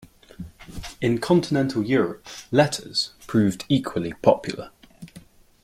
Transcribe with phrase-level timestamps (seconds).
[0.99, 4.71] In continental Europe, "Letters" proved equally popular.